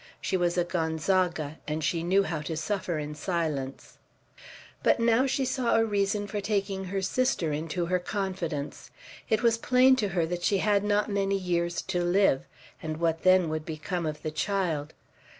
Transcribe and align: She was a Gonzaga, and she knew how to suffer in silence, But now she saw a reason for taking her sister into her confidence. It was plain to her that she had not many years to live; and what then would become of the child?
She 0.19 0.35
was 0.35 0.57
a 0.57 0.63
Gonzaga, 0.63 1.59
and 1.67 1.83
she 1.83 2.01
knew 2.01 2.23
how 2.23 2.41
to 2.41 2.57
suffer 2.57 2.97
in 2.97 3.13
silence, 3.13 3.99
But 4.81 4.99
now 4.99 5.27
she 5.27 5.45
saw 5.45 5.75
a 5.75 5.85
reason 5.85 6.25
for 6.25 6.41
taking 6.41 6.85
her 6.85 7.03
sister 7.03 7.53
into 7.53 7.85
her 7.85 7.99
confidence. 7.99 8.89
It 9.29 9.43
was 9.43 9.59
plain 9.59 9.95
to 9.97 10.07
her 10.07 10.25
that 10.25 10.41
she 10.41 10.57
had 10.57 10.83
not 10.83 11.11
many 11.11 11.37
years 11.37 11.83
to 11.83 12.03
live; 12.03 12.41
and 12.81 12.97
what 12.97 13.21
then 13.21 13.47
would 13.49 13.63
become 13.63 14.07
of 14.07 14.23
the 14.23 14.31
child? 14.31 14.95